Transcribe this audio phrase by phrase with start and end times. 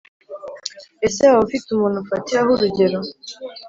[1.05, 2.99] ese waba ufite umuntu ufatiraho urugero,